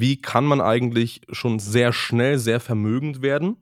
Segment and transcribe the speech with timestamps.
[0.00, 3.56] wie kann man eigentlich schon sehr schnell sehr vermögend werden?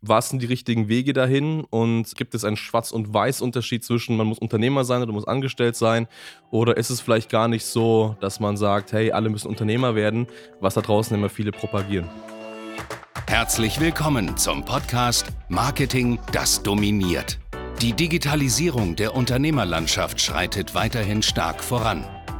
[0.00, 1.64] Was sind die richtigen Wege dahin?
[1.64, 5.74] Und gibt es einen Schwarz- und Weiß-Unterschied zwischen, man muss Unternehmer sein oder muss angestellt
[5.74, 6.06] sein?
[6.50, 10.28] Oder ist es vielleicht gar nicht so, dass man sagt, hey, alle müssen Unternehmer werden,
[10.60, 12.08] was da draußen immer viele propagieren?
[13.26, 17.40] Herzlich willkommen zum Podcast Marketing, das dominiert.
[17.82, 22.04] Die Digitalisierung der Unternehmerlandschaft schreitet weiterhin stark voran.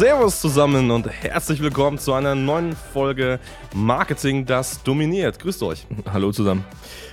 [0.00, 3.38] Servus zusammen und herzlich willkommen zu einer neuen Folge
[3.74, 5.38] Marketing, das dominiert.
[5.38, 5.86] Grüßt euch.
[6.10, 6.64] Hallo zusammen.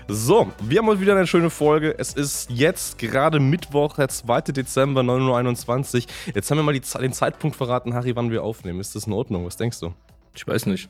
[0.08, 1.94] So, wir haben heute wieder eine schöne Folge.
[1.98, 4.40] Es ist jetzt gerade Mittwoch, der 2.
[4.54, 6.34] Dezember, 9.21 Uhr.
[6.34, 8.80] Jetzt haben wir mal die, den Zeitpunkt verraten, Harry, wann wir aufnehmen.
[8.80, 9.46] Ist das in Ordnung?
[9.46, 9.94] Was denkst du?
[10.34, 10.88] Ich weiß nicht.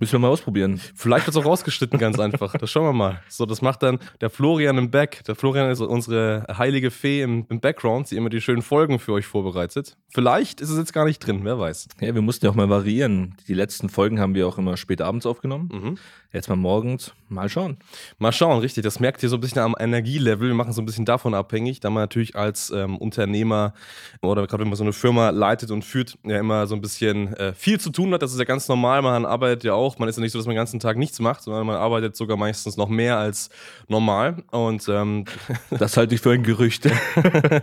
[0.00, 0.80] Müssen wir mal ausprobieren.
[0.94, 2.56] Vielleicht wird es auch rausgeschnitten, ganz einfach.
[2.56, 3.22] Das schauen wir mal.
[3.28, 5.22] So, das macht dann der Florian im Back.
[5.24, 9.12] Der Florian ist unsere heilige Fee im, im Background, die immer die schönen Folgen für
[9.12, 9.96] euch vorbereitet.
[10.08, 11.88] Vielleicht ist es jetzt gar nicht drin, wer weiß.
[12.00, 13.36] Ja, wir mussten ja auch mal variieren.
[13.46, 15.70] Die letzten Folgen haben wir auch immer spät abends aufgenommen.
[15.72, 15.98] Mhm.
[16.32, 17.14] Jetzt mal morgens.
[17.28, 17.78] Mal schauen.
[18.18, 18.82] Mal schauen, richtig.
[18.82, 20.48] Das merkt ihr so ein bisschen am Energielevel.
[20.48, 23.72] Wir machen so ein bisschen davon abhängig, da man natürlich als ähm, Unternehmer
[24.20, 27.32] oder gerade wenn man so eine Firma leitet und führt, ja immer so ein bisschen
[27.34, 28.22] äh, viel zu tun hat.
[28.22, 29.02] Das ist ja ganz normal.
[29.02, 29.83] Man arbeitet ja auch.
[29.98, 32.16] Man ist ja nicht so, dass man den ganzen Tag nichts macht, sondern man arbeitet
[32.16, 33.50] sogar meistens noch mehr als
[33.88, 34.42] normal.
[34.50, 35.24] Und ähm,
[35.70, 36.88] das halte ich für ein Gerücht.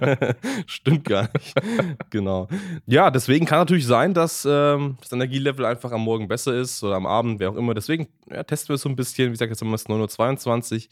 [0.66, 1.54] Stimmt gar nicht.
[2.10, 2.48] genau.
[2.86, 6.96] Ja, deswegen kann natürlich sein, dass ähm, das Energielevel einfach am Morgen besser ist oder
[6.96, 7.74] am Abend, wer auch immer.
[7.74, 9.28] Deswegen ja, testen wir es so ein bisschen.
[9.28, 10.88] Wie gesagt, jetzt haben wir es 9.22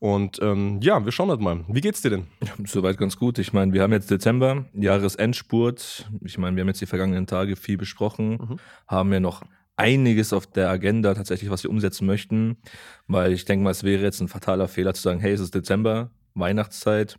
[0.00, 0.14] Uhr.
[0.14, 1.64] Und ähm, ja, wir schauen halt mal.
[1.68, 2.26] Wie geht's dir denn?
[2.66, 3.38] Soweit ganz gut.
[3.38, 6.10] Ich meine, wir haben jetzt Dezember, Jahresendspurt.
[6.24, 8.56] Ich meine, wir haben jetzt die vergangenen Tage viel besprochen, mhm.
[8.86, 9.42] haben ja noch
[9.80, 12.58] einiges auf der Agenda tatsächlich, was wir umsetzen möchten,
[13.06, 15.54] weil ich denke mal, es wäre jetzt ein fataler Fehler zu sagen, hey, es ist
[15.54, 17.18] Dezember, Weihnachtszeit,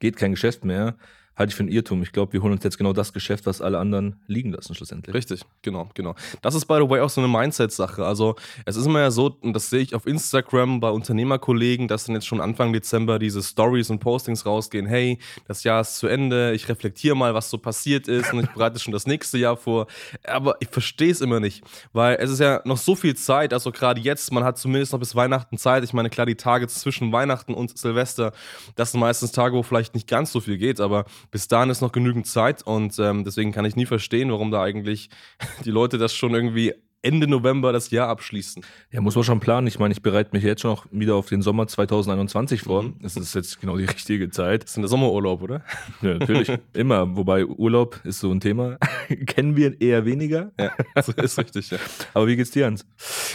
[0.00, 0.96] geht kein Geschäft mehr
[1.38, 2.02] halte ich für ein Irrtum.
[2.02, 5.14] Ich glaube, wir holen uns jetzt genau das Geschäft, was alle anderen liegen lassen, schlussendlich.
[5.14, 6.14] Richtig, genau, genau.
[6.42, 8.04] Das ist, by the way, auch so eine Mindset-Sache.
[8.04, 8.34] Also,
[8.64, 12.16] es ist immer ja so, und das sehe ich auf Instagram bei Unternehmerkollegen, dass dann
[12.16, 16.52] jetzt schon Anfang Dezember diese Stories und Postings rausgehen: hey, das Jahr ist zu Ende,
[16.54, 19.86] ich reflektiere mal, was so passiert ist und ich bereite schon das nächste Jahr vor.
[20.24, 21.62] Aber ich verstehe es immer nicht,
[21.92, 24.98] weil es ist ja noch so viel Zeit, also gerade jetzt, man hat zumindest noch
[24.98, 25.84] bis Weihnachten Zeit.
[25.84, 28.32] Ich meine, klar, die Tage zwischen Weihnachten und Silvester,
[28.74, 31.80] das sind meistens Tage, wo vielleicht nicht ganz so viel geht, aber bis dahin ist
[31.80, 35.10] noch genügend Zeit und ähm, deswegen kann ich nie verstehen, warum da eigentlich
[35.64, 38.64] die Leute das schon irgendwie Ende November das Jahr abschließen.
[38.90, 39.68] Ja, muss man schon planen.
[39.68, 42.82] Ich meine, ich bereite mich jetzt schon noch wieder auf den Sommer 2021 vor.
[42.82, 42.96] Mhm.
[43.00, 44.64] Das ist jetzt genau die richtige Zeit.
[44.64, 45.62] Das ist der Sommerurlaub, oder?
[46.02, 46.50] Ja, natürlich.
[46.74, 47.16] Immer.
[47.16, 48.78] Wobei Urlaub ist so ein Thema.
[49.26, 50.52] Kennen wir eher weniger.
[50.58, 51.78] Ja, das ist richtig, ja.
[52.14, 52.84] Aber wie geht's dir, Hans?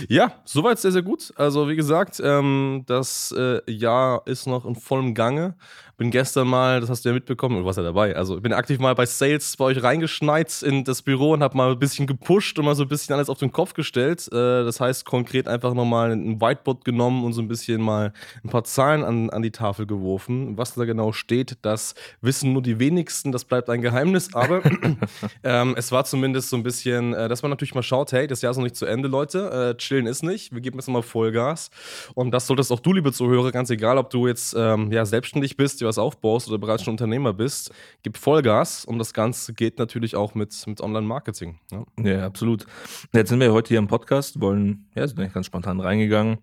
[0.08, 1.34] Ja, soweit sehr, sehr gut.
[1.36, 5.56] Also, wie gesagt, ähm, das äh, Jahr ist noch in vollem Gange.
[5.96, 8.80] Bin gestern mal, das hast du ja mitbekommen, du warst ja dabei, also bin aktiv
[8.80, 12.58] mal bei Sales bei euch reingeschneit in das Büro und habe mal ein bisschen gepusht
[12.58, 14.28] und mal so ein bisschen alles auf den Kopf gestellt.
[14.32, 18.12] Äh, das heißt konkret einfach nochmal ein Whiteboard genommen und so ein bisschen mal
[18.44, 20.58] ein paar Zahlen an, an die Tafel geworfen.
[20.58, 24.64] Was da genau steht, das wissen nur die wenigsten, das bleibt ein Geheimnis, aber
[25.44, 28.42] ähm, es war zumindest so ein bisschen, äh, dass man natürlich mal schaut, hey, das
[28.42, 31.04] Jahr ist noch nicht zu Ende, Leute, äh, chillen ist nicht, wir geben jetzt mal
[31.04, 31.70] Vollgas
[32.16, 35.56] und das solltest auch du, liebe Zuhörer, ganz egal, ob du jetzt ähm, ja, selbstständig
[35.56, 37.72] bist, dir was aufbaust oder bereits schon Unternehmer bist,
[38.02, 41.60] gib Vollgas und das Ganze geht natürlich auch mit, mit Online-Marketing.
[41.72, 41.86] Ja.
[42.04, 42.66] ja, absolut.
[43.14, 46.40] Jetzt sind wir heute hier im Podcast, wollen, ja, sind eigentlich ganz spontan reingegangen.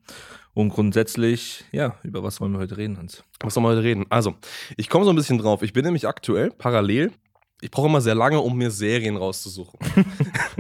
[0.53, 3.23] Und grundsätzlich, ja, über was wollen wir heute reden, Hans?
[3.41, 4.07] Was wollen wir heute reden?
[4.11, 4.35] Also,
[4.77, 5.63] ich komme so ein bisschen drauf.
[5.63, 7.13] Ich bin nämlich aktuell parallel
[7.63, 9.79] ich brauche immer sehr lange, um mir Serien rauszusuchen.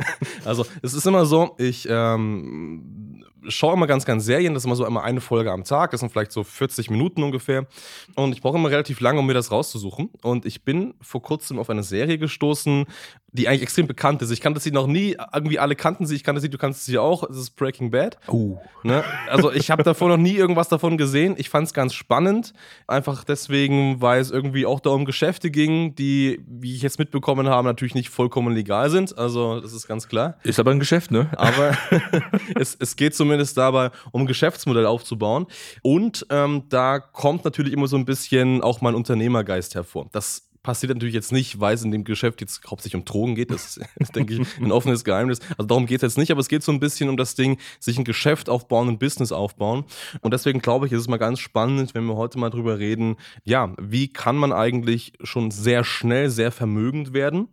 [0.44, 3.09] also es ist immer so, ich ähm,
[3.48, 6.00] schaue immer ganz, ganz Serien, das ist immer so immer eine Folge am Tag, das
[6.00, 7.66] sind vielleicht so 40 Minuten ungefähr.
[8.14, 10.10] Und ich brauche immer relativ lange, um mir das rauszusuchen.
[10.22, 12.86] Und ich bin vor kurzem auf eine Serie gestoßen,
[13.32, 14.30] die eigentlich extrem bekannt ist.
[14.30, 16.98] Ich kannte sie noch nie, irgendwie alle kannten sie, ich kannte sie, du kannst sie
[16.98, 17.28] auch.
[17.28, 18.18] Es ist Breaking Bad.
[18.28, 18.58] Uh.
[18.82, 19.04] Ne?
[19.28, 21.34] Also ich habe davor noch nie irgendwas davon gesehen.
[21.38, 22.52] Ich fand es ganz spannend,
[22.86, 27.48] einfach deswegen, weil es irgendwie auch da um Geschäfte ging, die, wie ich jetzt mitbekommen
[27.48, 29.16] habe, natürlich nicht vollkommen legal sind.
[29.16, 30.36] Also das ist ganz klar.
[30.42, 31.30] Ist aber ein Geschäft, ne?
[31.36, 31.76] Aber
[32.56, 35.46] es, es geht zumindest dabei, um ein Geschäftsmodell aufzubauen.
[35.82, 40.08] Und ähm, da kommt natürlich immer so ein bisschen auch mein Unternehmergeist hervor.
[40.12, 43.50] Das passiert natürlich jetzt nicht, weil es in dem Geschäft jetzt hauptsächlich um Drogen geht.
[43.50, 43.80] Das ist,
[44.14, 45.40] denke ich, ein offenes Geheimnis.
[45.50, 47.58] Also darum geht es jetzt nicht, aber es geht so ein bisschen um das Ding,
[47.78, 49.84] sich ein Geschäft aufbauen, ein Business aufbauen.
[50.20, 53.16] Und deswegen glaube ich, ist es mal ganz spannend, wenn wir heute mal drüber reden,
[53.44, 57.48] ja, wie kann man eigentlich schon sehr schnell sehr vermögend werden?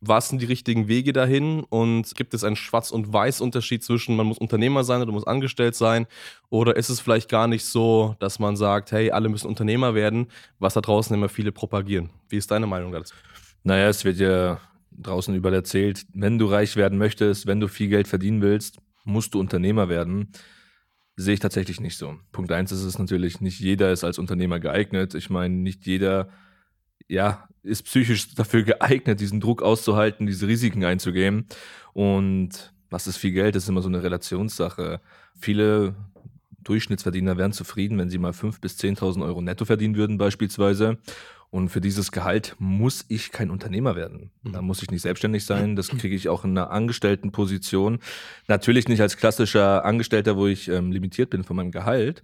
[0.00, 1.64] Was sind die richtigen Wege dahin?
[1.64, 5.74] Und gibt es einen Schwarz- und Weiß-Unterschied zwischen, man muss Unternehmer sein oder muss angestellt
[5.74, 6.06] sein?
[6.50, 10.28] Oder ist es vielleicht gar nicht so, dass man sagt, hey, alle müssen Unternehmer werden,
[10.58, 12.10] was da draußen immer viele propagieren?
[12.28, 13.14] Wie ist deine Meinung dazu?
[13.64, 14.60] Naja, es wird ja
[14.90, 19.34] draußen überall erzählt, wenn du reich werden möchtest, wenn du viel Geld verdienen willst, musst
[19.34, 20.32] du Unternehmer werden.
[21.16, 22.16] Sehe ich tatsächlich nicht so.
[22.30, 25.14] Punkt eins ist es natürlich, nicht jeder ist als Unternehmer geeignet.
[25.14, 26.28] Ich meine, nicht jeder
[27.08, 31.46] ja, ist psychisch dafür geeignet, diesen Druck auszuhalten, diese Risiken einzugehen.
[31.92, 33.54] Und was ist viel Geld?
[33.54, 35.00] Das ist immer so eine Relationssache.
[35.38, 35.94] Viele
[36.62, 40.98] Durchschnittsverdiener wären zufrieden, wenn sie mal 5.000 bis 10.000 Euro netto verdienen würden beispielsweise.
[41.50, 44.30] Und für dieses Gehalt muss ich kein Unternehmer werden.
[44.42, 44.52] Mhm.
[44.52, 45.76] Da muss ich nicht selbstständig sein.
[45.76, 48.00] Das kriege ich auch in einer Angestelltenposition.
[48.48, 52.22] Natürlich nicht als klassischer Angestellter, wo ich ähm, limitiert bin von meinem Gehalt.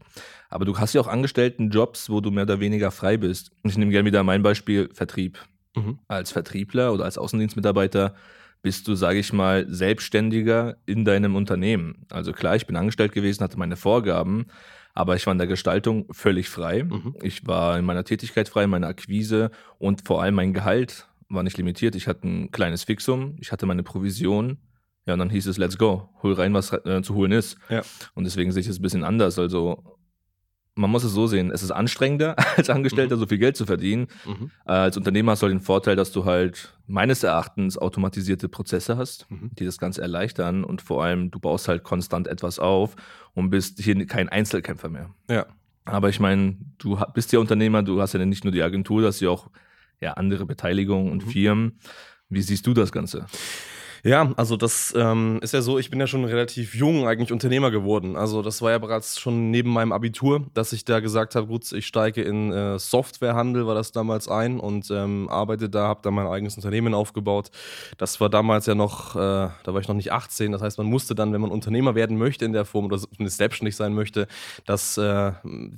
[0.51, 3.51] Aber du hast ja auch Angestelltenjobs, wo du mehr oder weniger frei bist.
[3.63, 5.39] Ich nehme gerne wieder mein Beispiel Vertrieb.
[5.75, 5.99] Mhm.
[6.07, 8.15] Als Vertriebler oder als Außendienstmitarbeiter
[8.65, 12.07] bist du, sage ich mal, selbstständiger in deinem Unternehmen.
[12.11, 14.47] Also klar, ich bin angestellt gewesen, hatte meine Vorgaben,
[14.95, 16.85] aber ich war in der Gestaltung völlig frei.
[16.85, 17.15] Mhm.
[17.21, 21.43] Ich war in meiner Tätigkeit frei, in meiner Akquise und vor allem mein Gehalt war
[21.43, 21.95] nicht limitiert.
[21.95, 24.57] Ich hatte ein kleines Fixum, ich hatte meine Provision.
[25.05, 27.59] Ja, und dann hieß es, let's go, hol rein, was äh, zu holen ist.
[27.69, 27.83] Ja.
[28.15, 29.39] Und deswegen sehe ich es ein bisschen anders.
[29.39, 29.99] Also
[30.77, 33.21] man muss es so sehen, es ist anstrengender, als Angestellter mhm.
[33.21, 34.09] so viel Geld zu verdienen.
[34.25, 34.51] Mhm.
[34.67, 38.97] Äh, als Unternehmer hast du halt den Vorteil, dass du halt meines Erachtens automatisierte Prozesse
[38.97, 39.51] hast, mhm.
[39.53, 42.97] die das Ganze erleichtern und vor allem du baust halt konstant etwas auf
[43.35, 45.11] und bist hier kein Einzelkämpfer mehr.
[45.29, 45.47] Ja.
[45.85, 49.07] Aber ich meine, du bist ja Unternehmer, du hast ja nicht nur die Agentur, du
[49.07, 49.51] hast ja auch
[50.01, 51.31] ja, andere Beteiligungen und mhm.
[51.31, 51.79] Firmen.
[52.29, 53.27] Wie siehst du das Ganze?
[54.05, 57.71] Ja, also das ähm, ist ja so, ich bin ja schon relativ jung eigentlich Unternehmer
[57.71, 58.17] geworden.
[58.17, 61.73] Also das war ja bereits schon neben meinem Abitur, dass ich da gesagt habe, gut,
[61.73, 66.11] ich steige in äh, Softwarehandel, war das damals ein und ähm, arbeite da, habe da
[66.11, 67.51] mein eigenes Unternehmen aufgebaut.
[67.97, 70.87] Das war damals ja noch, äh, da war ich noch nicht 18, das heißt, man
[70.87, 74.29] musste dann, wenn man Unternehmer werden möchte in der Form oder selbstständig sein möchte,
[74.67, 75.33] das, äh,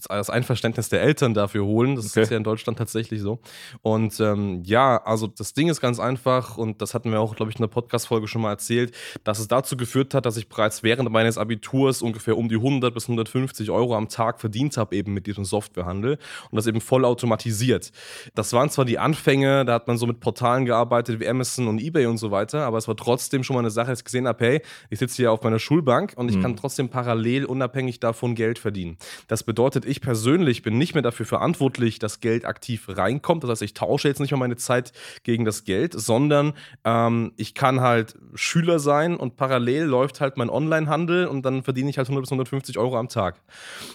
[0.08, 1.94] das Einverständnis der Eltern dafür holen.
[1.94, 2.22] Das okay.
[2.22, 3.38] ist ja in Deutschland tatsächlich so.
[3.82, 7.52] Und ähm, ja, also das Ding ist ganz einfach und das hatten wir auch, glaube
[7.52, 8.92] ich, in der Podcast-Folge Folge schon mal erzählt,
[9.24, 12.94] dass es dazu geführt hat, dass ich bereits während meines Abiturs ungefähr um die 100
[12.94, 16.18] bis 150 Euro am Tag verdient habe, eben mit diesem Softwarehandel
[16.50, 17.92] und das eben voll automatisiert.
[18.34, 21.78] Das waren zwar die Anfänge, da hat man so mit Portalen gearbeitet wie Amazon und
[21.78, 24.26] eBay und so weiter, aber es war trotzdem schon mal eine Sache, dass ich gesehen
[24.26, 26.42] habe, hey, ich sitze hier auf meiner Schulbank und ich mhm.
[26.42, 28.96] kann trotzdem parallel unabhängig davon Geld verdienen.
[29.28, 33.42] Das bedeutet, ich persönlich bin nicht mehr dafür verantwortlich, dass Geld aktiv reinkommt.
[33.42, 34.92] Das heißt, ich tausche jetzt nicht mehr meine Zeit
[35.22, 36.54] gegen das Geld, sondern
[36.84, 41.62] ähm, ich kann halt halt Schüler sein und parallel läuft halt mein Online-Handel und dann
[41.62, 43.40] verdiene ich halt 100 bis 150 Euro am Tag.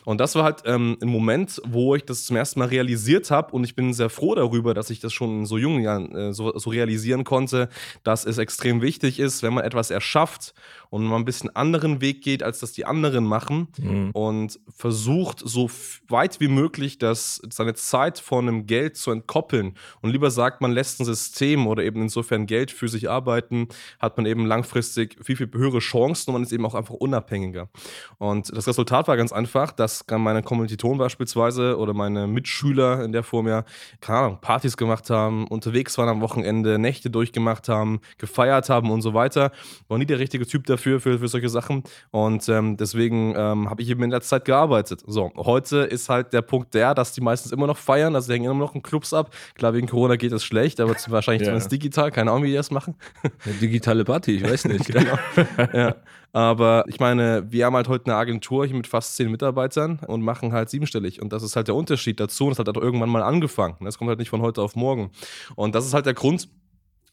[0.06, 3.54] Und das war halt ähm, ein Moment, wo ich das zum ersten Mal realisiert habe
[3.54, 6.34] und ich bin sehr froh darüber, dass ich das schon in so jungen Jahren äh,
[6.34, 7.70] so, so realisieren konnte,
[8.04, 10.54] dass es extrem wichtig ist, wenn man etwas erschafft
[10.90, 14.12] und man ein bisschen anderen Weg geht, als das die anderen machen mhm.
[14.12, 15.70] und versucht, so
[16.10, 20.72] weit wie möglich das, seine Zeit von einem Geld zu entkoppeln und lieber sagt, man
[20.72, 23.70] lässt ein System oder eben insofern Geld für sich arbeiten,
[24.02, 27.70] hat man eben langfristig viel, viel höhere Chancen und man ist eben auch einfach unabhängiger.
[28.18, 33.24] Und das Resultat war ganz einfach, dass meine Kommilitonen beispielsweise oder meine Mitschüler in der
[33.24, 33.64] Form ja,
[34.00, 39.02] keine Ahnung, Partys gemacht haben, unterwegs waren am Wochenende, Nächte durchgemacht haben, gefeiert haben und
[39.02, 39.52] so weiter.
[39.88, 41.84] War nie der richtige Typ dafür für, für solche Sachen.
[42.10, 45.04] Und ähm, deswegen ähm, habe ich eben in der Zeit gearbeitet.
[45.06, 48.34] So, heute ist halt der Punkt der, dass die meistens immer noch feiern, also die
[48.34, 49.34] hängen immer noch in Clubs ab.
[49.56, 51.46] Klar, wegen Corona geht das schlecht, aber wahrscheinlich ja.
[51.46, 52.96] zumindest digital, keine Ahnung, wie die das machen.
[53.46, 54.86] Eine digitale Party, ich weiß nicht.
[54.92, 55.18] genau.
[55.74, 55.96] ja.
[56.34, 60.22] Aber ich meine, wir haben halt heute eine Agentur hier mit fast zehn Mitarbeitern und
[60.22, 61.22] machen halt siebenstellig.
[61.22, 62.46] Und das ist halt der Unterschied dazu.
[62.46, 63.76] Und das hat halt irgendwann mal angefangen.
[63.82, 65.12] Das kommt halt nicht von heute auf morgen.
[65.56, 66.48] Und das ist halt der Grund,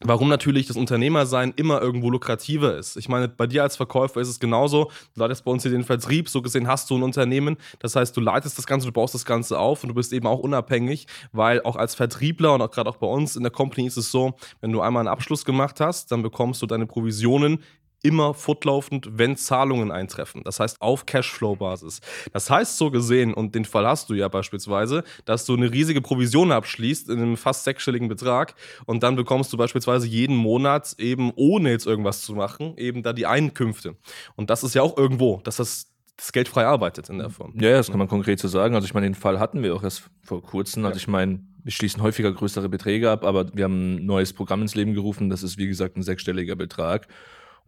[0.00, 2.97] warum natürlich das Unternehmersein immer irgendwo lukrativer ist.
[2.97, 4.90] Ich meine, bei dir als Verkäufer ist es genauso.
[5.14, 7.57] Du leitest bei uns hier den Vertrieb, so gesehen hast du ein Unternehmen.
[7.81, 10.26] Das heißt, du leitest das Ganze, du baust das Ganze auf und du bist eben
[10.26, 13.87] auch unabhängig, weil auch als Vertriebler und auch gerade auch bei uns in der Company
[13.87, 17.59] ist es so, wenn du einmal einen Abschluss gemacht hast, dann bekommst du deine Provisionen
[18.02, 20.43] immer fortlaufend, wenn Zahlungen eintreffen.
[20.45, 22.00] Das heißt auf Cashflow-Basis.
[22.33, 26.00] Das heißt so gesehen, und den Fall hast du ja beispielsweise, dass du eine riesige
[26.00, 28.55] Provision abschließt in einem fast sechsstelligen Betrag
[28.87, 33.12] und dann bekommst du beispielsweise jeden Monat eben ohne jetzt irgendwas zu machen, eben da
[33.12, 33.97] die Einkünfte.
[34.37, 37.52] Und das ist ja auch irgendwo, dass das das Geld frei arbeitet in der Form.
[37.55, 38.75] Ja, das kann man konkret so sagen.
[38.75, 40.85] Also ich meine, den Fall hatten wir auch erst vor kurzem.
[40.85, 44.62] Also ich meine, wir schließen häufiger größere Beträge ab, aber wir haben ein neues Programm
[44.62, 45.31] ins Leben gerufen.
[45.31, 47.07] Das ist, wie gesagt, ein sechsstelliger Betrag.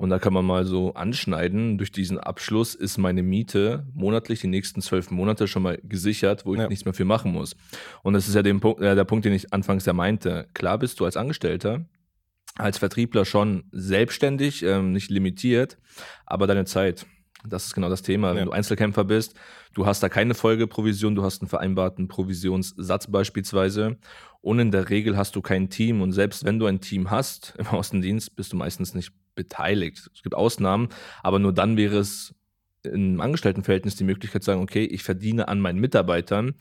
[0.01, 4.47] Und da kann man mal so anschneiden, durch diesen Abschluss ist meine Miete monatlich die
[4.47, 6.69] nächsten zwölf Monate schon mal gesichert, wo ich ja.
[6.69, 7.55] nichts mehr für machen muss.
[8.03, 10.49] Und das ist ja Punkt, äh, der Punkt, den ich anfangs ja meinte.
[10.55, 11.85] Klar bist du als Angestellter,
[12.57, 15.77] als Vertriebler schon selbstständig, ähm, nicht limitiert,
[16.25, 17.05] aber deine Zeit.
[17.47, 18.29] Das ist genau das Thema.
[18.29, 18.37] Ja.
[18.37, 19.35] Wenn du Einzelkämpfer bist,
[19.75, 23.99] du hast da keine Folgeprovision, du hast einen vereinbarten Provisionssatz beispielsweise.
[24.41, 26.01] Und in der Regel hast du kein Team.
[26.01, 30.11] Und selbst wenn du ein Team hast im Außendienst, bist du meistens nicht beteiligt.
[30.15, 30.89] Es gibt Ausnahmen,
[31.23, 32.35] aber nur dann wäre es
[32.83, 36.55] im Angestelltenverhältnis die Möglichkeit zu sagen, okay, ich verdiene an meinen Mitarbeitern,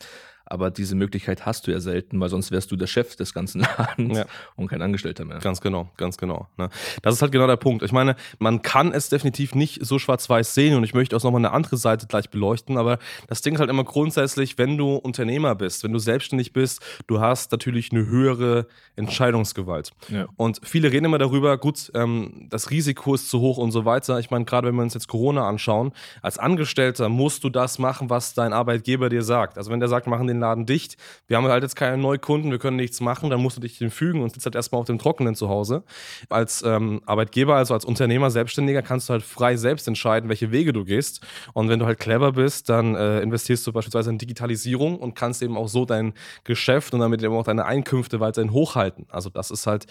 [0.50, 3.62] aber diese Möglichkeit hast du ja selten, weil sonst wärst du der Chef des ganzen
[3.77, 4.25] Ladens ja.
[4.56, 5.39] und kein Angestellter mehr.
[5.39, 6.48] Ganz genau, ganz genau.
[6.58, 6.70] Ne?
[7.01, 7.84] Das ist halt genau der Punkt.
[7.84, 11.39] Ich meine, man kann es definitiv nicht so schwarz-weiß sehen und ich möchte auch nochmal
[11.39, 15.56] eine andere Seite gleich beleuchten, aber das Ding ist halt immer grundsätzlich, wenn du Unternehmer
[15.56, 19.91] bist, wenn du selbstständig bist, du hast natürlich eine höhere Entscheidungsgewalt.
[20.10, 20.27] Ja.
[20.36, 24.20] Und viele reden immer darüber, gut, ähm, das Risiko ist zu hoch und so weiter.
[24.20, 25.91] Ich meine, gerade wenn wir uns jetzt Corona anschauen,
[26.22, 29.58] als Angestellter musst du das machen, was dein Arbeitgeber dir sagt.
[29.58, 30.98] Also wenn der sagt, machen den den Laden dicht.
[31.27, 33.91] Wir haben halt jetzt keine Neukunden, wir können nichts machen, dann musst du dich dem
[33.91, 35.84] fügen und sitzt halt erstmal auf dem Trockenen zu Hause.
[36.29, 40.74] Als ähm, Arbeitgeber, also als Unternehmer, Selbstständiger, kannst du halt frei selbst entscheiden, welche Wege
[40.74, 41.25] du gehst.
[41.53, 45.41] Und wenn du halt clever bist, dann äh, investierst du beispielsweise in Digitalisierung und kannst
[45.41, 49.05] eben auch so dein Geschäft und damit eben auch deine Einkünfte weiterhin hochhalten.
[49.10, 49.86] Also das ist halt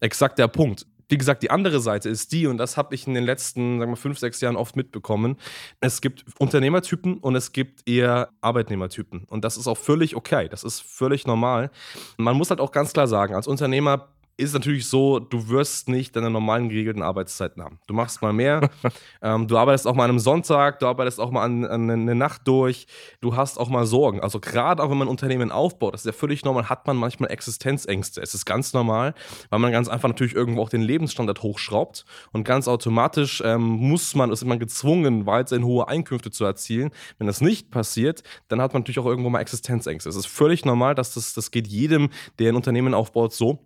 [0.00, 0.86] exakt der Punkt.
[1.10, 3.90] Wie gesagt, die andere Seite ist die, und das habe ich in den letzten, sagen
[3.90, 5.36] wir, fünf, sechs Jahren oft mitbekommen.
[5.80, 9.24] Es gibt Unternehmertypen und es gibt eher Arbeitnehmertypen.
[9.24, 10.48] Und das ist auch völlig okay.
[10.48, 11.70] Das ist völlig normal.
[12.16, 14.08] Man muss halt auch ganz klar sagen, als Unternehmer
[14.40, 17.78] ist natürlich so, du wirst nicht deine normalen geregelten Arbeitszeiten haben.
[17.86, 18.70] Du machst mal mehr,
[19.22, 22.14] ähm, du arbeitest auch mal an einem Sonntag, du arbeitest auch mal an, an eine
[22.14, 22.86] Nacht durch,
[23.20, 24.20] du hast auch mal Sorgen.
[24.20, 26.96] Also gerade auch wenn man ein Unternehmen aufbaut, das ist ja völlig normal, hat man
[26.96, 28.22] manchmal Existenzängste.
[28.22, 29.14] Es ist ganz normal,
[29.50, 34.14] weil man ganz einfach natürlich irgendwo auch den Lebensstandard hochschraubt und ganz automatisch ähm, muss
[34.14, 36.90] man, ist man gezwungen, weiterhin hohe Einkünfte zu erzielen.
[37.18, 40.08] Wenn das nicht passiert, dann hat man natürlich auch irgendwo mal Existenzängste.
[40.08, 43.58] Es ist völlig normal, dass das, das geht jedem, der ein Unternehmen aufbaut, so.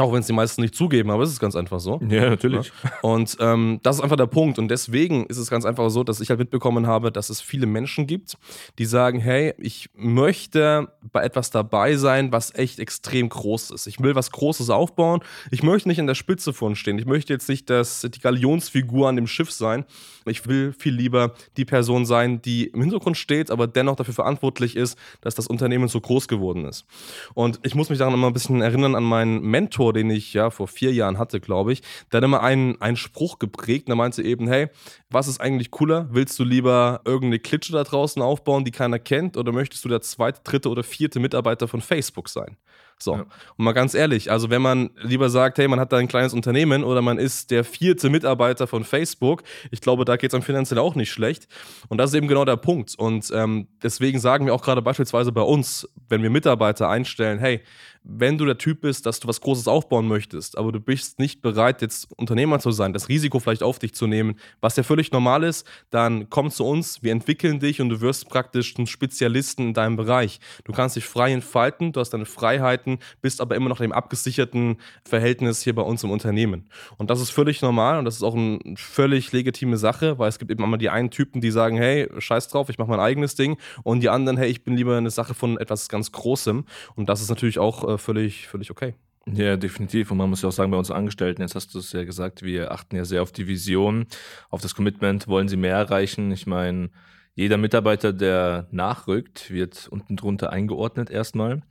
[0.00, 2.00] Auch wenn es die meisten nicht zugeben, aber es ist ganz einfach so.
[2.08, 2.70] Ja, natürlich.
[2.84, 2.90] Ja.
[3.02, 4.60] Und ähm, das ist einfach der Punkt.
[4.60, 7.66] Und deswegen ist es ganz einfach so, dass ich halt mitbekommen habe, dass es viele
[7.66, 8.38] Menschen gibt,
[8.78, 13.88] die sagen, hey, ich möchte bei etwas dabei sein, was echt extrem groß ist.
[13.88, 15.20] Ich will was Großes aufbauen.
[15.50, 16.98] Ich möchte nicht in der Spitze von stehen.
[17.00, 19.84] Ich möchte jetzt nicht das, die Galionsfigur an dem Schiff sein.
[20.26, 24.76] Ich will viel lieber die Person sein, die im Hintergrund steht, aber dennoch dafür verantwortlich
[24.76, 26.86] ist, dass das Unternehmen so groß geworden ist.
[27.34, 30.34] Und ich muss mich daran immer ein bisschen erinnern an meinen Mentor, Mentor, den ich
[30.34, 33.86] ja vor vier Jahren hatte, glaube ich, der hat immer einen, einen Spruch geprägt.
[33.86, 34.68] Und er meinte eben, hey,
[35.10, 36.08] was ist eigentlich cooler?
[36.10, 40.00] Willst du lieber irgendeine Klitsche da draußen aufbauen, die keiner kennt, oder möchtest du der
[40.00, 42.56] zweite, dritte oder vierte Mitarbeiter von Facebook sein?
[42.98, 43.14] So.
[43.14, 43.26] Ja.
[43.56, 46.32] Und mal ganz ehrlich, also wenn man lieber sagt, hey, man hat da ein kleines
[46.32, 50.42] Unternehmen oder man ist der vierte Mitarbeiter von Facebook, ich glaube, da geht es einem
[50.42, 51.48] finanziell auch nicht schlecht.
[51.88, 52.94] Und das ist eben genau der Punkt.
[52.98, 57.62] Und ähm, deswegen sagen wir auch gerade beispielsweise bei uns, wenn wir Mitarbeiter einstellen, hey,
[58.10, 61.42] wenn du der Typ bist, dass du was Großes aufbauen möchtest, aber du bist nicht
[61.42, 65.12] bereit, jetzt Unternehmer zu sein, das Risiko vielleicht auf dich zu nehmen, was ja völlig
[65.12, 69.68] normal ist, dann komm zu uns, wir entwickeln dich und du wirst praktisch ein Spezialisten
[69.68, 70.40] in deinem Bereich.
[70.64, 72.87] Du kannst dich frei entfalten, du hast deine Freiheiten,
[73.20, 76.70] bist aber immer noch dem abgesicherten Verhältnis hier bei uns im Unternehmen.
[76.96, 80.38] Und das ist völlig normal und das ist auch eine völlig legitime Sache, weil es
[80.38, 83.34] gibt eben immer die einen Typen, die sagen, hey, scheiß drauf, ich mache mein eigenes
[83.34, 86.64] Ding und die anderen, hey, ich bin lieber eine Sache von etwas ganz Großem
[86.94, 88.94] und das ist natürlich auch äh, völlig, völlig okay.
[89.34, 90.10] Ja, definitiv.
[90.10, 92.42] Und man muss ja auch sagen, bei uns Angestellten, jetzt hast du es ja gesagt,
[92.42, 94.06] wir achten ja sehr auf die Vision,
[94.48, 96.30] auf das Commitment, wollen sie mehr erreichen.
[96.32, 96.90] Ich meine,
[97.34, 101.62] jeder Mitarbeiter, der nachrückt, wird unten drunter eingeordnet erstmal.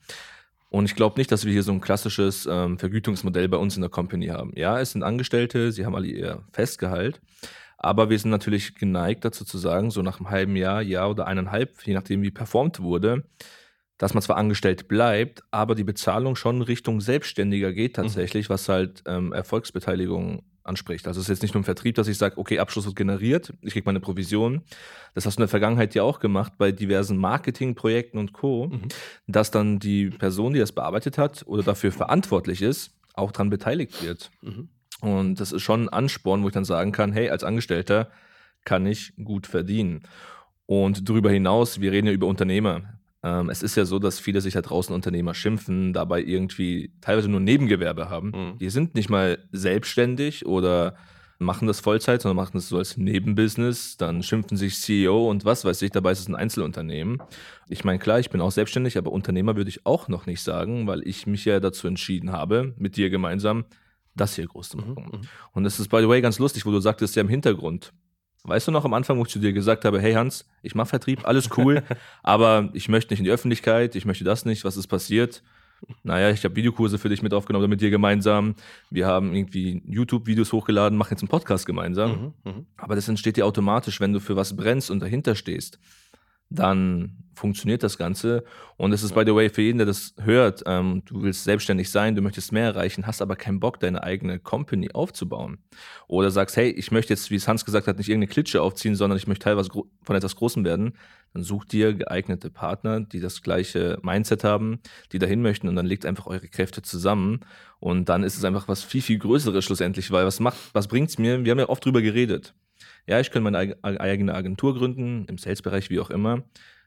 [0.70, 3.82] Und ich glaube nicht, dass wir hier so ein klassisches ähm, Vergütungsmodell bei uns in
[3.82, 4.52] der Company haben.
[4.56, 7.22] Ja, es sind Angestellte, sie haben alle ihr Festgehalt.
[7.78, 11.28] Aber wir sind natürlich geneigt dazu zu sagen, so nach einem halben Jahr, Jahr oder
[11.28, 13.24] eineinhalb, je nachdem wie performt wurde,
[13.98, 18.54] dass man zwar angestellt bleibt, aber die Bezahlung schon Richtung Selbstständiger geht tatsächlich, mhm.
[18.54, 21.08] was halt ähm, Erfolgsbeteiligung anspricht.
[21.08, 23.54] Also es ist jetzt nicht nur im Vertrieb, dass ich sage, okay, Abschluss wird generiert,
[23.62, 24.62] ich kriege meine Provision.
[25.14, 28.88] Das hast du in der Vergangenheit ja auch gemacht bei diversen Marketingprojekten und Co., mhm.
[29.28, 34.04] dass dann die Person, die das bearbeitet hat oder dafür verantwortlich ist, auch daran beteiligt
[34.04, 34.32] wird.
[34.42, 34.70] Mhm.
[35.02, 38.10] Und das ist schon ein Ansporn, wo ich dann sagen kann, hey, als Angestellter
[38.66, 40.04] kann ich gut verdienen.
[40.66, 42.97] Und darüber hinaus, wir reden ja über Unternehmer.
[43.24, 47.30] Ähm, es ist ja so, dass viele sich da draußen Unternehmer schimpfen, dabei irgendwie teilweise
[47.30, 48.30] nur Nebengewerbe haben.
[48.30, 48.58] Mhm.
[48.60, 50.96] Die sind nicht mal selbstständig oder
[51.40, 55.66] machen das Vollzeit, sondern machen das so als Nebenbusiness, dann schimpfen sich CEO und was
[55.66, 57.22] weiß ich, dabei ist es ein Einzelunternehmen.
[57.70, 60.88] Ich meine, klar, ich bin auch selbstständig, aber Unternehmer würde ich auch noch nicht sagen,
[60.88, 63.66] weil ich mich ja dazu entschieden habe, mit dir gemeinsam
[64.16, 64.96] das hier groß zu machen.
[64.96, 65.28] Mhm, mhm.
[65.54, 67.94] und das ist, by the way, ganz lustig, wo du sagtest, ja im Hintergrund.
[68.48, 70.88] Weißt du noch am Anfang, wo ich zu dir gesagt habe, hey Hans, ich mache
[70.88, 71.84] Vertrieb, alles cool,
[72.24, 75.44] aber ich möchte nicht in die Öffentlichkeit, ich möchte das nicht, was ist passiert?
[76.02, 78.56] Naja, ich habe Videokurse für dich mit aufgenommen, mit dir gemeinsam.
[78.90, 82.34] Wir haben irgendwie YouTube-Videos hochgeladen, machen jetzt einen Podcast gemeinsam.
[82.44, 82.66] Mhm, mh.
[82.78, 85.78] Aber das entsteht dir automatisch, wenn du für was brennst und dahinter stehst
[86.50, 88.44] dann funktioniert das Ganze.
[88.76, 91.90] Und es ist, by the way, für jeden, der das hört, ähm, du willst selbstständig
[91.90, 95.60] sein, du möchtest mehr erreichen, hast aber keinen Bock, deine eigene Company aufzubauen.
[96.08, 98.96] Oder sagst, hey, ich möchte jetzt, wie es Hans gesagt hat, nicht irgendeine Klitsche aufziehen,
[98.96, 99.64] sondern ich möchte Teil
[100.04, 100.94] von etwas Großem werden.
[101.34, 104.80] Dann such dir geeignete Partner, die das gleiche Mindset haben,
[105.12, 107.42] die dahin möchten und dann legt einfach eure Kräfte zusammen.
[107.80, 111.18] Und dann ist es einfach was viel, viel Größeres schlussendlich, weil was macht, was bringt's
[111.18, 111.46] mir?
[111.46, 112.54] Wir haben ja oft drüber geredet
[113.08, 116.44] ja, ich könnte meine eigene Agentur gründen, im Sales-Bereich, wie auch immer.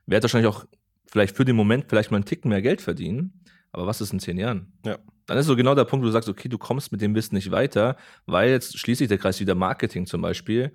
[0.06, 0.66] Werde wahrscheinlich auch
[1.06, 3.44] vielleicht für den Moment vielleicht mal einen Ticken mehr Geld verdienen.
[3.72, 4.72] Aber was ist in zehn Jahren?
[4.84, 4.98] Ja.
[5.26, 7.36] Dann ist so genau der Punkt, wo du sagst, okay, du kommst mit dem Wissen
[7.36, 7.96] nicht weiter,
[8.26, 10.72] weil jetzt schließlich der Kreis wieder Marketing zum Beispiel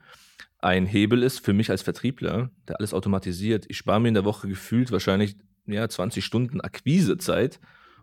[0.65, 3.65] ein Hebel ist für mich als Vertriebler, der alles automatisiert.
[3.67, 5.35] Ich spare mir in der Woche gefühlt wahrscheinlich
[5.67, 7.59] ja, 20 Stunden Akquisezeit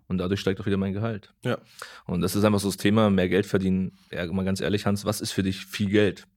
[0.07, 1.35] und dadurch steigt auch wieder mein Gehalt.
[1.43, 1.59] Ja.
[2.07, 3.99] Und das ist einfach so das Thema, mehr Geld verdienen.
[4.13, 6.29] Ja, mal ganz ehrlich, Hans, was ist für dich viel Geld?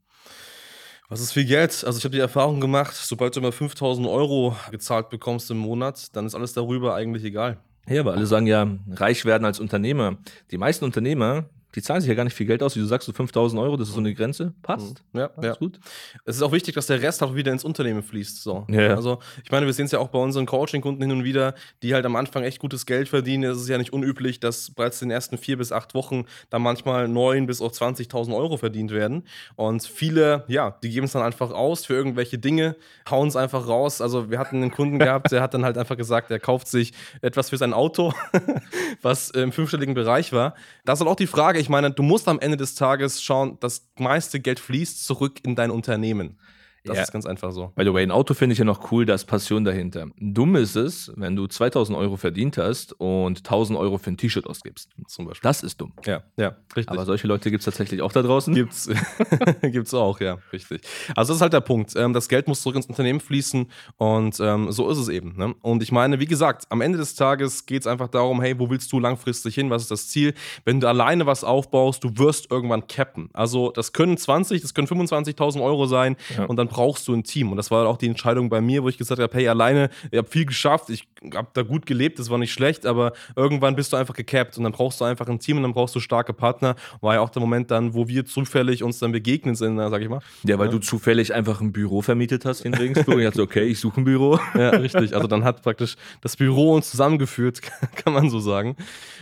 [1.08, 1.84] Was ist viel Geld?
[1.86, 6.16] Also ich habe die Erfahrung gemacht, sobald du mal 5000 Euro gezahlt bekommst im Monat,
[6.16, 7.60] dann ist alles darüber eigentlich egal.
[7.88, 10.18] Ja, aber alle sagen ja, reich werden als Unternehmer.
[10.50, 13.06] Die meisten Unternehmer, die zahlen sich ja gar nicht viel Geld aus, wie du sagst,
[13.06, 14.54] so 5000 Euro, das ist so eine Grenze.
[14.62, 15.04] Passt.
[15.12, 15.20] Mhm.
[15.20, 15.54] Ja, ja.
[15.56, 15.80] gut.
[16.24, 18.42] Es ist auch wichtig, dass der Rest auch wieder ins Unternehmen fließt.
[18.42, 18.66] So.
[18.70, 18.96] Ja.
[18.96, 21.54] Also, ich meine, wir sehen es ja auch bei unseren Coaching-Kunden hin und wieder,
[21.84, 23.44] die halt am Anfang echt gutes Geld verdienen.
[23.44, 26.60] Es ist ja nicht unüblich, dass bereits in den ersten vier bis acht Wochen da
[26.60, 29.28] manchmal neun bis auch 20.000 Euro verdient werden.
[29.58, 32.78] Und viele, ja, die geben es dann einfach aus für irgendwelche Dinge,
[33.10, 34.00] hauen es einfach raus.
[34.00, 36.94] Also, wir hatten einen Kunden gehabt, der hat dann halt einfach gesagt, er kauft sich
[37.22, 38.14] etwas für sein Auto,
[39.02, 40.56] was im fünfstelligen Bereich war.
[40.86, 43.58] Das ist halt auch die Frage, ich meine, du musst am Ende des Tages schauen,
[43.60, 46.38] das meiste Geld fließt zurück in dein Unternehmen.
[46.86, 47.04] Das ja.
[47.04, 47.72] ist ganz einfach so.
[47.76, 50.08] By the way, ein Auto finde ich ja noch cool, da ist Passion dahinter.
[50.18, 54.46] Dumm ist es, wenn du 2000 Euro verdient hast und 1000 Euro für ein T-Shirt
[54.48, 54.92] ausgibst.
[55.08, 55.48] Zum Beispiel.
[55.48, 55.94] Das ist dumm.
[56.06, 56.90] Ja, ja, richtig.
[56.90, 58.54] Aber solche Leute gibt es tatsächlich auch da draußen?
[58.54, 58.90] Gibt's.
[59.62, 60.82] gibt's auch, ja, richtig.
[61.16, 61.94] Also das ist halt der Punkt.
[61.96, 65.36] Ähm, das Geld muss zurück ins Unternehmen fließen und ähm, so ist es eben.
[65.38, 65.56] Ne?
[65.62, 68.70] Und ich meine, wie gesagt, am Ende des Tages geht es einfach darum, hey, wo
[68.70, 69.70] willst du langfristig hin?
[69.70, 70.34] Was ist das Ziel?
[70.64, 73.30] Wenn du alleine was aufbaust, du wirst irgendwann cappen.
[73.34, 76.46] Also das können 20, das können 25.000 Euro sein ja.
[76.46, 77.52] und dann brauchst du ein Team.
[77.52, 80.18] Und das war auch die Entscheidung bei mir, wo ich gesagt habe, hey, alleine, ich
[80.18, 83.94] habe viel geschafft, ich habe da gut gelebt, das war nicht schlecht, aber irgendwann bist
[83.94, 86.34] du einfach gecapped und dann brauchst du einfach ein Team und dann brauchst du starke
[86.34, 86.76] Partner.
[87.00, 90.10] War ja auch der Moment dann, wo wir zufällig uns dann begegnet sind, sag ich
[90.10, 90.20] mal.
[90.44, 90.74] Ja, weil ja.
[90.74, 93.20] du zufällig einfach ein Büro vermietet hast in Regensburg.
[93.20, 94.38] ich dachte, okay, ich suche ein Büro.
[94.56, 95.14] Ja, richtig.
[95.14, 97.62] Also dann hat praktisch das Büro uns zusammengeführt,
[97.96, 98.76] kann man so sagen.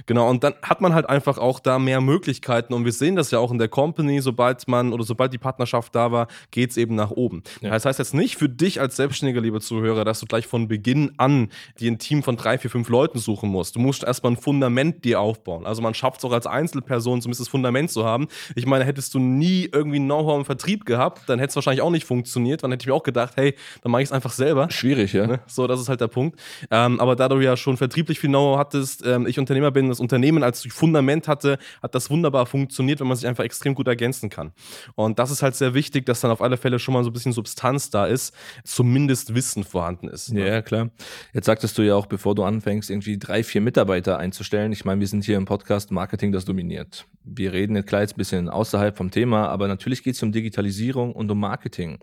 [0.05, 3.31] Genau, und dann hat man halt einfach auch da mehr Möglichkeiten und wir sehen das
[3.31, 6.77] ja auch in der Company, sobald man oder sobald die Partnerschaft da war, geht es
[6.77, 7.42] eben nach oben.
[7.61, 7.71] Ja.
[7.71, 11.11] Das heißt jetzt nicht für dich als Selbstständiger, liebe Zuhörer, dass du gleich von Beginn
[11.17, 13.75] an dir ein Team von drei, vier, fünf Leuten suchen musst.
[13.75, 15.65] Du musst erstmal ein Fundament dir aufbauen.
[15.65, 18.27] Also man schafft es auch als Einzelperson, zumindest das Fundament zu haben.
[18.55, 21.91] Ich meine, hättest du nie irgendwie Know-how im Vertrieb gehabt, dann hätte es wahrscheinlich auch
[21.91, 22.63] nicht funktioniert.
[22.63, 24.69] Dann hätte ich mir auch gedacht, hey, dann mache ich es einfach selber.
[24.71, 25.27] Schwierig, ja.
[25.27, 25.39] Ne?
[25.47, 26.39] So, das ist halt der Punkt.
[26.71, 29.99] Ähm, aber da du ja schon vertrieblich viel Know-how hattest, ähm, ich Unternehmer bin, das
[29.99, 34.29] Unternehmen als Fundament hatte, hat das wunderbar funktioniert, wenn man sich einfach extrem gut ergänzen
[34.29, 34.51] kann.
[34.95, 37.13] Und das ist halt sehr wichtig, dass dann auf alle Fälle schon mal so ein
[37.13, 40.33] bisschen Substanz da ist, zumindest Wissen vorhanden ist.
[40.33, 40.47] Ne?
[40.47, 40.89] Ja, klar.
[41.33, 44.71] Jetzt sagtest du ja auch, bevor du anfängst, irgendwie drei, vier Mitarbeiter einzustellen.
[44.71, 47.05] Ich meine, wir sind hier im Podcast Marketing, das dominiert.
[47.23, 51.13] Wir reden jetzt jetzt ein bisschen außerhalb vom Thema, aber natürlich geht es um Digitalisierung
[51.13, 51.99] und um Marketing.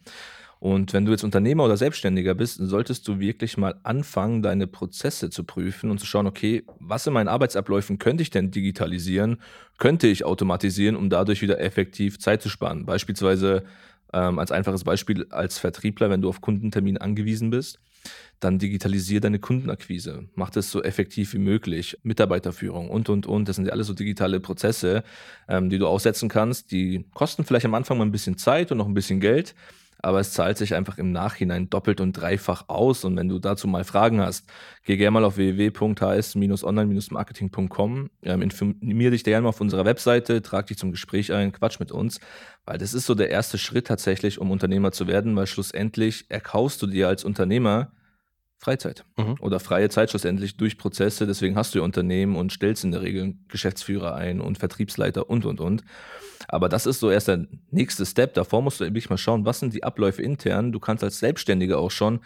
[0.59, 5.30] Und wenn du jetzt Unternehmer oder Selbstständiger bist, solltest du wirklich mal anfangen, deine Prozesse
[5.30, 9.38] zu prüfen und zu schauen, okay, was in meinen Arbeitsabläufen könnte ich denn digitalisieren,
[9.78, 12.85] könnte ich automatisieren, um dadurch wieder effektiv Zeit zu sparen.
[12.85, 13.64] Beispielsweise
[14.12, 17.79] ähm, als einfaches Beispiel als Vertriebler, wenn du auf Kundentermin angewiesen bist,
[18.40, 20.29] dann digitalisier deine Kundenakquise.
[20.35, 21.99] Mach das so effektiv wie möglich.
[22.03, 23.49] Mitarbeiterführung und, und, und.
[23.49, 25.05] Das sind ja alles so digitale Prozesse,
[25.49, 26.73] ähm, die du aussetzen kannst.
[26.73, 29.55] Die kosten vielleicht am Anfang mal ein bisschen Zeit und noch ein bisschen Geld
[30.02, 33.04] aber es zahlt sich einfach im Nachhinein doppelt und dreifach aus.
[33.04, 34.48] Und wenn du dazu mal Fragen hast,
[34.84, 40.78] geh gerne mal auf www.hs-online-marketing.com, ähm, informier dich gerne mal auf unserer Webseite, trag dich
[40.78, 42.18] zum Gespräch ein, quatsch mit uns,
[42.64, 46.80] weil das ist so der erste Schritt tatsächlich, um Unternehmer zu werden, weil schlussendlich erkaufst
[46.82, 47.92] du dir als Unternehmer
[48.61, 49.37] Freizeit mhm.
[49.40, 51.27] oder freie Zeit schlussendlich durch Prozesse.
[51.27, 55.46] Deswegen hast du ja Unternehmen und stellst in der Regel Geschäftsführer ein und Vertriebsleiter und,
[55.46, 55.83] und, und.
[56.46, 58.35] Aber das ist so erst der nächste Step.
[58.35, 60.73] Davor musst du wirklich mal schauen, was sind die Abläufe intern.
[60.73, 62.20] Du kannst als Selbstständiger auch schon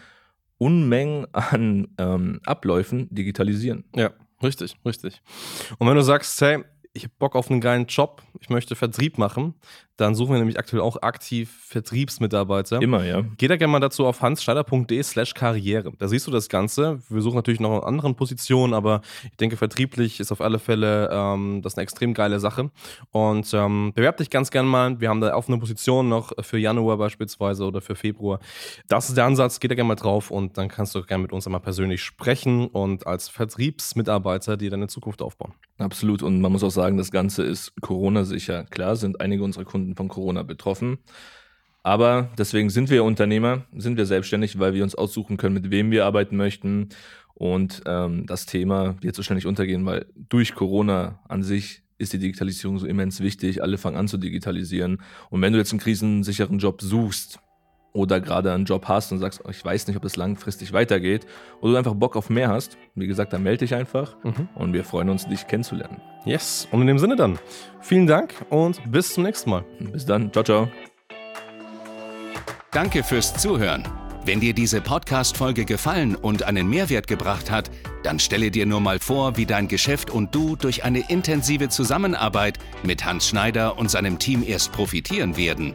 [0.58, 3.84] Unmengen an ähm, Abläufen digitalisieren.
[3.94, 4.10] Ja,
[4.42, 5.22] richtig, richtig.
[5.78, 9.18] Und wenn du sagst, hey, ich habe Bock auf einen geilen Job, ich möchte Vertrieb
[9.18, 9.54] machen,
[9.96, 12.82] dann suchen wir nämlich aktuell auch aktiv Vertriebsmitarbeiter.
[12.82, 13.22] Immer, ja.
[13.36, 15.92] Geh da gerne mal dazu auf hansschneider.de slash karriere.
[15.98, 17.00] Da siehst du das Ganze.
[17.08, 21.10] Wir suchen natürlich noch in anderen Positionen, aber ich denke, vertrieblich ist auf alle Fälle
[21.12, 22.70] ähm, das eine extrem geile Sache.
[23.12, 25.00] Und ähm, bewerb dich ganz gerne mal.
[25.00, 28.40] Wir haben da offene Position noch für Januar beispielsweise oder für Februar.
[28.88, 29.60] Das ist der Ansatz.
[29.60, 32.66] Geh da gerne mal drauf und dann kannst du gerne mit uns einmal persönlich sprechen
[32.66, 35.54] und als Vertriebsmitarbeiter dir deine Zukunft aufbauen.
[35.78, 36.22] Absolut.
[36.22, 38.64] Und man muss auch sagen, das Ganze ist Corona-sicher.
[38.64, 40.98] Klar sind einige unserer Kunden Kunden von Corona betroffen.
[41.82, 45.90] Aber deswegen sind wir Unternehmer, sind wir selbstständig, weil wir uns aussuchen können, mit wem
[45.90, 46.88] wir arbeiten möchten.
[47.34, 52.12] Und ähm, das Thema wird so schnell nicht untergehen, weil durch Corona an sich ist
[52.12, 53.62] die Digitalisierung so immens wichtig.
[53.62, 55.02] Alle fangen an zu digitalisieren.
[55.30, 57.40] Und wenn du jetzt einen krisensicheren Job suchst,
[57.94, 61.26] oder gerade einen Job hast und sagst, ich weiß nicht, ob es langfristig weitergeht,
[61.60, 64.48] oder du einfach Bock auf mehr hast, wie gesagt, dann melde dich einfach mhm.
[64.54, 66.02] und wir freuen uns, dich kennenzulernen.
[66.26, 67.38] Yes, und in dem Sinne dann,
[67.80, 69.64] vielen Dank und bis zum nächsten Mal.
[69.78, 70.68] Bis dann, ciao, ciao.
[72.72, 73.84] Danke fürs Zuhören.
[74.26, 77.70] Wenn dir diese Podcast-Folge gefallen und einen Mehrwert gebracht hat,
[78.02, 82.58] dann stelle dir nur mal vor, wie dein Geschäft und du durch eine intensive Zusammenarbeit
[82.82, 85.74] mit Hans Schneider und seinem Team erst profitieren werden.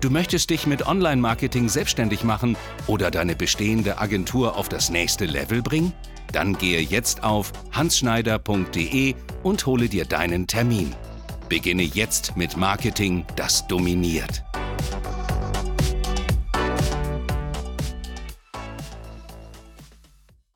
[0.00, 2.56] Du möchtest dich mit Online-Marketing selbstständig machen
[2.86, 5.92] oder deine bestehende Agentur auf das nächste Level bringen?
[6.32, 10.94] Dann gehe jetzt auf hansschneider.de und hole dir deinen Termin.
[11.48, 14.44] Beginne jetzt mit Marketing, das dominiert.